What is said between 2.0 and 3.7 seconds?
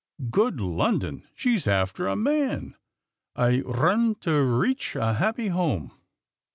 a man! I